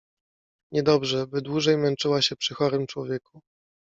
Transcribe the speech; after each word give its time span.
Niedobrze, 0.71 1.27
by 1.27 1.41
dłużej 1.41 1.77
męczyła 1.77 2.21
się 2.21 2.35
przy 2.35 2.53
chorym 2.53 2.87
człowieku. 2.87 3.41